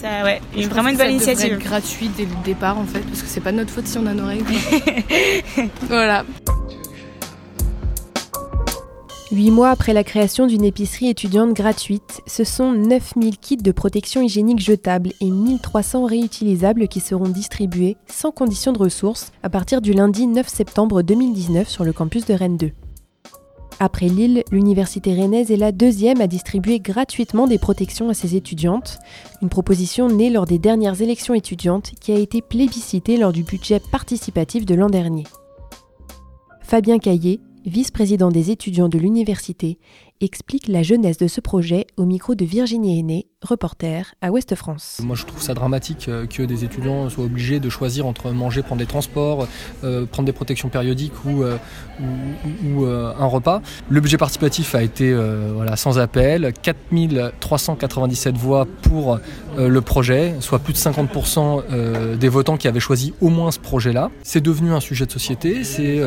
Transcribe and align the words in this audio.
ça 0.00 0.24
ouais, 0.24 0.40
une, 0.56 0.68
vraiment 0.68 0.88
une 0.88 0.96
bonne 0.96 1.10
initiative. 1.10 1.52
Être 1.52 1.60
gratuit 1.60 2.10
dès 2.16 2.24
le 2.24 2.44
départ 2.44 2.78
en 2.78 2.84
fait, 2.84 3.00
parce 3.00 3.22
que 3.22 3.28
c'est 3.28 3.40
pas 3.40 3.52
notre 3.52 3.70
faute 3.70 3.86
si 3.86 3.98
on 3.98 4.06
a 4.06 4.14
nos 4.14 4.26
règles. 4.26 4.44
voilà. 5.88 6.24
Huit 9.32 9.52
mois 9.52 9.70
après 9.70 9.92
la 9.92 10.02
création 10.02 10.48
d'une 10.48 10.64
épicerie 10.64 11.08
étudiante 11.08 11.52
gratuite, 11.52 12.20
ce 12.26 12.42
sont 12.42 12.72
9000 12.72 13.38
kits 13.38 13.56
de 13.56 13.70
protection 13.70 14.22
hygiénique 14.22 14.58
jetables 14.58 15.12
et 15.20 15.30
1300 15.30 16.04
réutilisables 16.06 16.88
qui 16.88 16.98
seront 16.98 17.28
distribués 17.28 17.96
sans 18.08 18.32
condition 18.32 18.72
de 18.72 18.78
ressources 18.78 19.30
à 19.44 19.48
partir 19.48 19.82
du 19.82 19.92
lundi 19.92 20.26
9 20.26 20.48
septembre 20.48 21.02
2019 21.02 21.68
sur 21.68 21.84
le 21.84 21.92
campus 21.92 22.26
de 22.26 22.34
Rennes 22.34 22.56
2. 22.56 22.72
Après 23.82 24.08
Lille, 24.08 24.44
l'université 24.52 25.18
rennaise 25.18 25.50
est 25.50 25.56
la 25.56 25.72
deuxième 25.72 26.20
à 26.20 26.26
distribuer 26.26 26.80
gratuitement 26.80 27.46
des 27.46 27.56
protections 27.56 28.10
à 28.10 28.14
ses 28.14 28.36
étudiantes, 28.36 28.98
une 29.40 29.48
proposition 29.48 30.10
née 30.10 30.28
lors 30.28 30.44
des 30.44 30.58
dernières 30.58 31.00
élections 31.00 31.32
étudiantes 31.32 31.92
qui 31.98 32.12
a 32.12 32.18
été 32.18 32.42
plébiscitée 32.42 33.16
lors 33.16 33.32
du 33.32 33.42
budget 33.42 33.80
participatif 33.90 34.66
de 34.66 34.74
l'an 34.74 34.90
dernier. 34.90 35.24
Fabien 36.60 36.98
Caillé, 36.98 37.40
vice-président 37.64 38.28
des 38.28 38.50
étudiants 38.50 38.90
de 38.90 38.98
l'université, 38.98 39.78
explique 40.20 40.68
la 40.68 40.82
jeunesse 40.82 41.16
de 41.16 41.26
ce 41.26 41.40
projet 41.40 41.86
au 41.96 42.04
micro 42.04 42.34
de 42.34 42.44
Virginie 42.44 42.98
Aîné, 42.98 43.29
reporter 43.42 44.14
à 44.20 44.30
Ouest 44.30 44.54
France. 44.54 45.00
Moi 45.02 45.16
je 45.16 45.24
trouve 45.24 45.40
ça 45.40 45.54
dramatique 45.54 46.08
euh, 46.08 46.26
que 46.26 46.42
des 46.42 46.64
étudiants 46.64 47.08
soient 47.08 47.24
obligés 47.24 47.58
de 47.58 47.70
choisir 47.70 48.06
entre 48.06 48.30
manger, 48.30 48.62
prendre 48.62 48.80
des 48.80 48.86
transports, 48.86 49.46
euh, 49.82 50.04
prendre 50.06 50.26
des 50.26 50.32
protections 50.32 50.68
périodiques 50.68 51.24
ou, 51.24 51.42
euh, 51.42 53.14
un 53.18 53.26
repas. 53.26 53.62
Le 53.88 54.00
budget 54.00 54.18
participatif 54.18 54.74
a 54.74 54.82
été 54.82 55.14
voilà, 55.54 55.76
sans 55.76 55.98
appel, 55.98 56.52
4397 56.62 58.36
voix 58.36 58.66
pour 58.82 59.18
le 59.56 59.80
projet, 59.80 60.34
soit 60.40 60.58
plus 60.58 60.72
de 60.72 60.78
50% 60.78 62.16
des 62.16 62.28
votants 62.28 62.56
qui 62.56 62.68
avaient 62.68 62.80
choisi 62.80 63.14
au 63.20 63.28
moins 63.28 63.50
ce 63.50 63.58
projet-là. 63.58 64.10
C'est 64.22 64.40
devenu 64.40 64.72
un 64.72 64.80
sujet 64.80 65.06
de 65.06 65.12
société, 65.12 65.64
c'est 65.64 66.00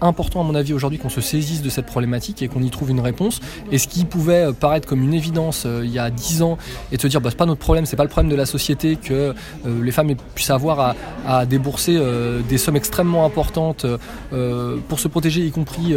important 0.00 0.40
à 0.40 0.44
mon 0.44 0.54
avis 0.54 0.72
aujourd'hui 0.72 0.98
qu'on 0.98 1.08
se 1.08 1.20
saisisse 1.20 1.62
de 1.62 1.70
cette 1.70 1.86
problématique 1.86 2.42
et 2.42 2.48
qu'on 2.48 2.62
y 2.62 2.70
trouve 2.70 2.90
une 2.90 3.00
réponse. 3.00 3.40
Et 3.70 3.78
ce 3.78 3.88
qui 3.88 4.04
pouvait 4.04 4.52
paraître 4.58 4.88
comme 4.88 5.02
une 5.02 5.14
évidence 5.14 5.66
il 5.66 5.90
y 5.90 5.98
a 5.98 6.10
10 6.10 6.42
ans 6.42 6.58
et 6.92 6.96
de 6.96 7.02
se 7.02 7.06
dire 7.06 7.20
bah, 7.20 7.30
c'est 7.30 7.36
pas 7.36 7.46
notre 7.46 7.60
problème, 7.60 7.86
c'est 7.86 7.96
pas 7.96 8.04
le 8.04 8.08
problème 8.08 8.30
de 8.30 8.36
la 8.36 8.46
société 8.46 8.96
que 8.96 9.34
euh, 9.66 9.82
les 9.82 9.92
femmes 9.92 10.14
puissent 10.34 10.50
avoir 10.50 10.94
à, 11.26 11.46
débourser 11.46 11.96
euh, 11.96 12.40
des 12.48 12.58
sommes 12.58 12.76
extrêmement 12.76 13.24
importantes 13.24 13.86
euh, 14.32 14.76
pour 14.88 15.00
se 15.00 15.08
protéger, 15.08 15.42
y 15.42 15.50
compris 15.50 15.94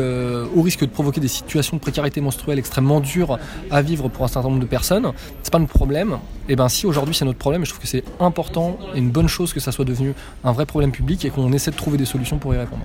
au 0.55 0.61
risque 0.61 0.81
de 0.81 0.89
provoquer 0.89 1.21
des 1.21 1.27
situations 1.27 1.77
de 1.77 1.81
précarité 1.81 2.21
menstruelle 2.21 2.59
extrêmement 2.59 2.99
dures 2.99 3.39
à 3.69 3.81
vivre 3.81 4.09
pour 4.09 4.25
un 4.25 4.27
certain 4.27 4.49
nombre 4.49 4.61
de 4.61 4.67
personnes. 4.67 5.11
C'est 5.43 5.51
pas 5.51 5.59
notre 5.59 5.73
problème. 5.73 6.17
Et 6.49 6.55
ben 6.55 6.69
si 6.69 6.85
aujourd'hui 6.85 7.15
c'est 7.15 7.25
notre 7.25 7.39
problème, 7.39 7.65
je 7.65 7.69
trouve 7.69 7.81
que 7.81 7.87
c'est 7.87 8.03
important 8.19 8.77
et 8.95 8.99
une 8.99 9.11
bonne 9.11 9.27
chose 9.27 9.53
que 9.53 9.59
ça 9.59 9.71
soit 9.71 9.85
devenu 9.85 10.13
un 10.43 10.51
vrai 10.51 10.65
problème 10.65 10.91
public 10.91 11.23
et 11.25 11.29
qu'on 11.29 11.51
essaie 11.53 11.71
de 11.71 11.75
trouver 11.75 11.97
des 11.97 12.05
solutions 12.05 12.37
pour 12.37 12.53
y 12.53 12.57
répondre. 12.57 12.83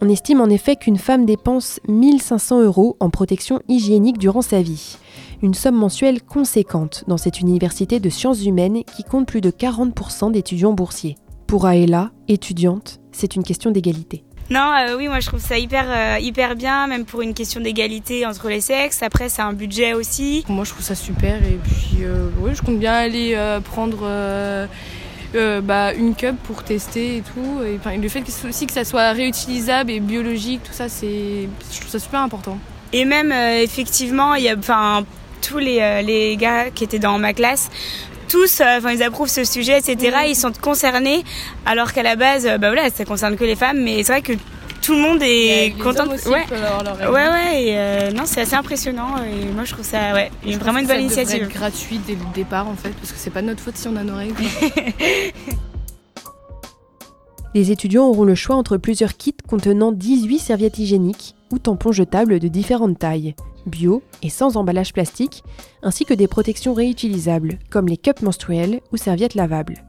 On 0.00 0.08
estime 0.08 0.40
en 0.40 0.46
effet 0.46 0.76
qu'une 0.76 0.96
femme 0.96 1.26
dépense 1.26 1.80
1500 1.88 2.62
euros 2.62 2.96
en 3.00 3.10
protection 3.10 3.60
hygiénique 3.68 4.18
durant 4.18 4.42
sa 4.42 4.62
vie 4.62 4.96
une 5.42 5.54
somme 5.54 5.76
mensuelle 5.76 6.22
conséquente 6.22 7.04
dans 7.06 7.16
cette 7.16 7.40
université 7.40 8.00
de 8.00 8.10
sciences 8.10 8.44
humaines 8.44 8.82
qui 8.96 9.04
compte 9.04 9.26
plus 9.26 9.40
de 9.40 9.50
40% 9.50 10.32
d'étudiants 10.32 10.72
boursiers. 10.72 11.16
Pour 11.46 11.66
Aela, 11.66 12.10
étudiante, 12.26 13.00
c'est 13.12 13.36
une 13.36 13.44
question 13.44 13.70
d'égalité. 13.70 14.24
Non, 14.50 14.72
euh, 14.72 14.96
oui, 14.96 15.08
moi 15.08 15.20
je 15.20 15.26
trouve 15.26 15.40
ça 15.40 15.58
hyper, 15.58 15.84
euh, 15.88 16.18
hyper 16.20 16.56
bien, 16.56 16.86
même 16.86 17.04
pour 17.04 17.20
une 17.20 17.34
question 17.34 17.60
d'égalité 17.60 18.24
entre 18.24 18.48
les 18.48 18.62
sexes. 18.62 19.02
Après, 19.02 19.28
c'est 19.28 19.42
un 19.42 19.52
budget 19.52 19.92
aussi. 19.92 20.44
Moi 20.48 20.64
je 20.64 20.70
trouve 20.70 20.84
ça 20.84 20.94
super 20.94 21.42
et 21.42 21.58
puis 21.62 22.02
euh, 22.02 22.30
oui, 22.40 22.52
je 22.54 22.62
compte 22.62 22.78
bien 22.78 22.94
aller 22.94 23.36
prendre 23.64 24.08
bah, 25.62 25.92
une 25.92 26.14
cup 26.14 26.36
pour 26.44 26.62
tester 26.62 27.18
et 27.18 27.22
tout. 27.22 27.60
Et, 27.62 27.98
le 27.98 28.08
fait 28.08 28.24
aussi 28.48 28.66
que 28.66 28.72
ça 28.72 28.84
soit 28.84 29.12
réutilisable 29.12 29.90
et 29.90 30.00
biologique, 30.00 30.62
tout 30.64 30.72
ça, 30.72 30.88
c'est, 30.88 31.48
je 31.70 31.80
trouve 31.80 31.90
ça 31.90 31.98
super 31.98 32.20
important. 32.20 32.58
Et 32.94 33.04
même 33.04 33.32
effectivement, 33.32 34.34
il 34.34 34.44
y 34.44 34.48
a, 34.48 34.56
enfin, 34.56 35.04
tous 35.42 35.58
les, 35.58 36.02
les 36.02 36.36
gars 36.38 36.70
qui 36.70 36.84
étaient 36.84 36.98
dans 36.98 37.18
ma 37.18 37.34
classe 37.34 37.70
tous, 38.28 38.60
euh, 38.60 38.78
enfin, 38.78 38.92
ils 38.92 39.02
approuvent 39.02 39.28
ce 39.28 39.44
sujet, 39.44 39.78
etc. 39.78 40.18
Ils 40.28 40.36
sont 40.36 40.52
concernés, 40.52 41.24
alors 41.66 41.92
qu'à 41.92 42.02
la 42.02 42.16
base, 42.16 42.46
euh, 42.46 42.58
bah 42.58 42.68
voilà, 42.72 42.90
ça 42.90 43.04
concerne 43.04 43.36
que 43.36 43.44
les 43.44 43.56
femmes, 43.56 43.82
mais 43.82 44.02
c'est 44.02 44.12
vrai 44.12 44.22
que 44.22 44.32
tout 44.82 44.92
le 44.94 45.00
monde 45.00 45.18
est 45.22 45.74
content. 45.82 46.06
ouais. 46.06 46.46
ouais, 47.06 47.10
ouais, 47.10 47.62
et 47.64 48.12
non, 48.14 48.22
c'est 48.24 48.42
assez 48.42 48.54
impressionnant. 48.54 49.16
Et 49.18 49.46
moi, 49.52 49.64
je 49.64 49.72
trouve 49.72 49.84
ça, 49.84 50.14
ouais, 50.14 50.30
vraiment 50.58 50.78
une 50.78 50.86
bonne 50.86 51.00
initiative. 51.00 51.42
Être 51.42 51.52
gratuit 51.52 52.00
dès 52.06 52.14
le 52.14 52.20
départ, 52.34 52.68
en 52.68 52.74
fait, 52.74 52.90
parce 52.90 53.12
que 53.12 53.18
c'est 53.18 53.30
pas 53.30 53.42
notre 53.42 53.60
faute 53.60 53.76
si 53.76 53.88
on 53.88 53.96
a 53.96 54.04
nos 54.04 54.16
règles. 54.16 54.34
Les 57.54 57.70
étudiants 57.70 58.06
auront 58.06 58.24
le 58.24 58.34
choix 58.34 58.56
entre 58.56 58.76
plusieurs 58.76 59.16
kits 59.16 59.34
contenant 59.48 59.90
18 59.90 60.38
serviettes 60.38 60.78
hygiéniques 60.78 61.34
ou 61.50 61.58
tampons 61.58 61.92
jetables 61.92 62.38
de 62.38 62.48
différentes 62.48 62.98
tailles 62.98 63.34
bio 63.66 64.02
et 64.22 64.30
sans 64.30 64.56
emballage 64.56 64.92
plastique, 64.92 65.42
ainsi 65.82 66.04
que 66.04 66.14
des 66.14 66.28
protections 66.28 66.74
réutilisables, 66.74 67.58
comme 67.70 67.88
les 67.88 67.96
cups 67.96 68.22
menstruels 68.22 68.80
ou 68.92 68.96
serviettes 68.96 69.34
lavables. 69.34 69.84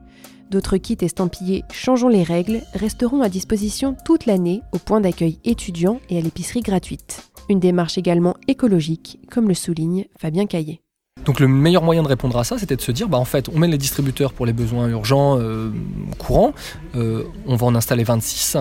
D'autres 0.50 0.78
kits 0.78 0.98
estampillés 1.02 1.64
Changeons 1.72 2.10
les 2.10 2.24
règles 2.24 2.62
resteront 2.74 3.22
à 3.22 3.30
disposition 3.30 3.96
toute 4.04 4.26
l'année 4.26 4.62
au 4.72 4.80
point 4.80 5.00
d'accueil 5.00 5.40
étudiant 5.46 6.00
et 6.10 6.18
à 6.18 6.22
l'épicerie 6.22 6.62
gratuite. 6.62 7.30
Une 7.50 7.60
démarche 7.60 7.98
également 7.98 8.36
écologique, 8.48 9.20
comme 9.30 9.48
le 9.48 9.54
souligne 9.54 10.06
Fabien 10.20 10.48
Caillé. 10.48 10.82
Donc 11.26 11.40
le 11.40 11.48
meilleur 11.48 11.84
moyen 11.84 12.02
de 12.02 12.08
répondre 12.08 12.38
à 12.38 12.44
ça, 12.44 12.58
c'était 12.58 12.76
de 12.76 12.82
se 12.82 12.92
dire, 12.92 13.10
bah 13.10 13.18
en 13.18 13.26
fait, 13.26 13.50
on 13.50 13.60
met 13.60 13.68
les 13.68 13.78
distributeurs 13.78 14.34
pour 14.34 14.46
les 14.46 14.54
besoins 14.54 14.88
urgents 14.90 15.38
euh, 15.40 15.70
courants, 16.18 16.54
euh, 16.96 17.26
on 17.46 17.56
va 17.56 17.68
en 17.68 17.76
installer 17.76 18.04
26, 18.04 18.58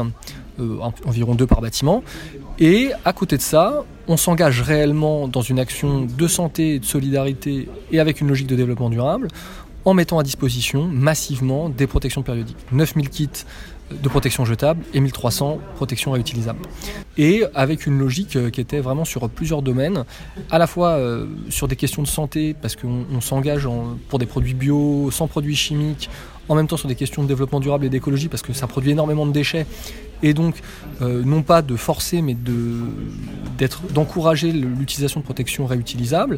euh, 0.59 0.79
environ 1.07 1.35
deux 1.35 1.47
par 1.47 1.61
bâtiment, 1.61 2.03
et 2.59 2.91
à 3.05 3.13
côté 3.13 3.37
de 3.37 3.43
ça, 3.43 3.85
on 4.09 4.17
s'engage 4.17 4.63
réellement 4.63 5.29
dans 5.29 5.43
une 5.43 5.59
action 5.59 6.07
de 6.07 6.27
santé, 6.27 6.79
de 6.79 6.85
solidarité 6.85 7.69
et 7.93 8.01
avec 8.01 8.21
une 8.21 8.29
logique 8.29 8.47
de 8.47 8.57
développement 8.57 8.91
durable 8.91 9.29
en 9.85 9.95
mettant 9.95 10.19
à 10.19 10.23
disposition 10.23 10.87
massivement 10.87 11.69
des 11.69 11.87
protections 11.87 12.23
périodiques. 12.23 12.57
9000 12.73 13.09
kits 13.11 13.29
de 13.91 14.09
protection 14.09 14.45
jetable 14.45 14.85
et 14.93 15.01
1300 15.01 15.61
protections 15.77 16.13
réutilisables. 16.13 16.61
Et 17.17 17.45
avec 17.55 17.87
une 17.87 17.99
logique 17.99 18.37
euh, 18.37 18.51
qui 18.51 18.61
était 18.61 18.81
vraiment 18.81 19.07
sur 19.07 19.31
plusieurs 19.31 19.63
domaines, 19.63 20.05
à 20.51 20.59
la 20.59 20.67
fois 20.67 20.91
euh, 20.91 21.27
sur 21.49 21.69
des 21.69 21.77
questions 21.77 22.03
de 22.03 22.07
santé, 22.07 22.55
parce 22.61 22.77
qu'on 22.77 23.21
s'engage 23.23 23.67
pour 24.09 24.19
des 24.19 24.27
produits 24.27 24.53
bio, 24.53 25.11
sans 25.11 25.27
produits 25.27 25.57
chimiques, 25.57 26.11
en 26.49 26.55
même 26.55 26.67
temps 26.67 26.77
sur 26.77 26.89
des 26.89 26.95
questions 26.95 27.23
de 27.23 27.29
développement 27.29 27.61
durable 27.61 27.87
et 27.87 27.89
d'écologie 27.89 28.29
parce 28.29 28.43
que 28.43 28.53
ça 28.53 28.67
produit 28.67 28.91
énormément 28.91 29.27
de 29.27 29.33
déchets 29.33 29.67
et 30.23 30.35
donc 30.35 30.57
euh, 31.03 31.23
non 31.25 31.43
pas 31.43 31.63
de 31.63 31.77
forcer 31.77 32.23
mais 32.23 32.37
d'encourager 33.93 34.53
l'utilisation 34.53 35.21
de 35.21 35.25
protections 35.25 35.67
réutilisables. 35.67 36.37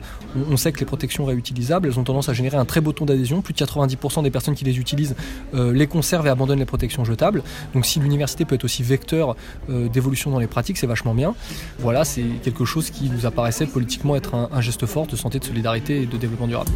On, 0.51 0.57
sait 0.57 0.73
que 0.73 0.81
les 0.81 0.87
protections 0.87 1.25
réutilisables 1.25 1.89
elles 1.89 1.99
ont 1.99 2.05
tendance 2.05 2.29
à 2.29 2.33
générer 2.33 2.57
un 2.57 2.65
très 2.65 2.81
beau 2.81 2.93
taux 2.93 3.05
d'adhésion. 3.05 3.43
Plus 3.43 3.55
de 3.55 3.59
90% 3.59 4.23
des 4.23 4.31
personnes 4.31 4.55
qui 4.55 4.65
les 4.65 4.79
utilisent 4.79 5.15
euh, 5.55 5.73
les 5.73 5.87
conservent 5.87 6.27
et 6.27 6.31
abandonnent 6.31 6.59
les 6.59 6.65
protections 6.65 7.05
jetables. 7.05 7.43
Donc 7.75 7.87
si 7.87 8.01
l'université 8.01 8.45
peut 8.45 8.55
être 8.55 8.65
aussi 8.65 8.83
vecteur 8.83 9.37
euh, 9.69 9.89
d'évolution 9.89 10.31
dans 10.31 10.39
les 10.39 10.47
pratiques, 10.47 10.79
c'est 10.79 10.87
vachement 10.87 11.15
bien. 11.15 11.35
Voilà, 11.79 12.05
c'est 12.05 12.25
quelque 12.43 12.65
chose 12.65 12.91
qui 12.91 13.11
nous 13.11 13.27
apparaissait 13.27 13.67
politiquement 13.67 14.17
être 14.17 14.35
un 14.35 14.61
geste 14.61 14.87
fort 14.87 15.07
de 15.07 15.17
santé, 15.17 15.39
de 15.39 15.45
solidarité 15.45 16.03
et 16.03 16.07
de 16.07 16.17
développement 16.17 16.47
durable. 16.47 16.71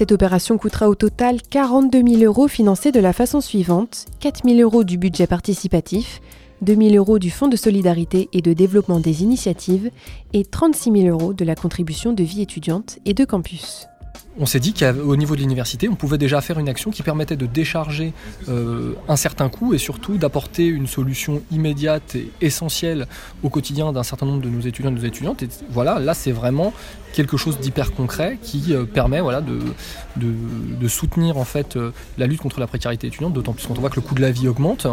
Cette 0.00 0.12
opération 0.12 0.56
coûtera 0.56 0.88
au 0.88 0.94
total 0.94 1.42
42 1.42 2.02
000 2.02 2.22
euros 2.22 2.48
financés 2.48 2.90
de 2.90 3.00
la 3.00 3.12
façon 3.12 3.42
suivante. 3.42 4.06
4 4.20 4.48
000 4.48 4.58
euros 4.58 4.82
du 4.82 4.96
budget 4.96 5.26
participatif, 5.26 6.22
2 6.62 6.74
000 6.74 6.94
euros 6.94 7.18
du 7.18 7.28
Fonds 7.28 7.48
de 7.48 7.56
solidarité 7.56 8.30
et 8.32 8.40
de 8.40 8.54
développement 8.54 8.98
des 8.98 9.22
initiatives 9.22 9.90
et 10.32 10.46
36 10.46 11.02
000 11.02 11.08
euros 11.08 11.34
de 11.34 11.44
la 11.44 11.54
contribution 11.54 12.14
de 12.14 12.22
vie 12.22 12.40
étudiante 12.40 12.98
et 13.04 13.12
de 13.12 13.26
campus 13.26 13.89
on 14.38 14.46
s'est 14.46 14.60
dit 14.60 14.72
qu'au 14.72 15.16
niveau 15.16 15.34
de 15.34 15.40
l'université, 15.40 15.88
on 15.88 15.96
pouvait 15.96 16.18
déjà 16.18 16.40
faire 16.40 16.58
une 16.58 16.68
action 16.68 16.90
qui 16.90 17.02
permettait 17.02 17.36
de 17.36 17.46
décharger 17.46 18.12
euh, 18.48 18.94
un 19.08 19.16
certain 19.16 19.48
coût 19.48 19.74
et 19.74 19.78
surtout 19.78 20.18
d'apporter 20.18 20.66
une 20.66 20.86
solution 20.86 21.42
immédiate 21.50 22.14
et 22.14 22.30
essentielle 22.40 23.06
au 23.42 23.50
quotidien 23.50 23.92
d'un 23.92 24.02
certain 24.02 24.26
nombre 24.26 24.40
de 24.40 24.48
nos 24.48 24.60
étudiants 24.60 24.90
et 24.90 24.94
de 24.94 25.00
nos 25.00 25.06
étudiantes. 25.06 25.44
Voilà, 25.70 25.98
là 25.98 26.14
c'est 26.14 26.32
vraiment 26.32 26.72
quelque 27.12 27.36
chose 27.36 27.58
d'hyper 27.58 27.92
concret 27.92 28.38
qui 28.40 28.72
euh, 28.72 28.84
permet 28.84 29.20
voilà, 29.20 29.42
de, 29.42 30.88
soutenir 30.88 31.36
en 31.36 31.44
fait 31.44 31.76
euh, 31.76 31.90
la 32.16 32.26
lutte 32.26 32.40
contre 32.40 32.60
la 32.60 32.68
précarité 32.68 33.08
étudiante, 33.08 33.32
d'autant 33.32 33.52
plus 33.52 33.66
quand 33.66 33.76
on 33.76 33.80
voit 33.80 33.90
que 33.90 33.96
le 33.96 34.02
coût 34.02 34.14
de 34.14 34.22
la 34.22 34.30
vie 34.30 34.48
augmente. 34.48 34.86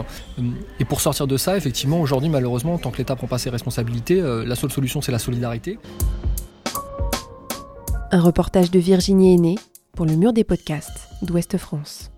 Et 0.79 0.85
pour 0.85 0.99
sortir 0.99 1.27
de 1.27 1.37
ça, 1.37 1.55
effectivement, 1.55 2.01
aujourd'hui 2.01 2.29
malheureusement, 2.29 2.77
tant 2.79 2.91
que 2.91 2.97
l'État 2.97 3.15
prend 3.15 3.27
pas 3.27 3.37
ses 3.37 3.51
responsabilités, 3.51 4.19
la 4.21 4.55
seule 4.55 4.71
solution 4.71 5.01
c'est 5.01 5.11
la 5.11 5.19
solidarité. 5.19 5.77
Un 8.09 8.21
reportage 8.21 8.71
de 8.71 8.79
Virginie 8.79 9.33
Aîné 9.33 9.55
pour 9.93 10.05
le 10.05 10.15
mur 10.15 10.31
des 10.31 10.45
podcasts 10.45 11.09
d'Ouest 11.23 11.57
France. 11.57 12.09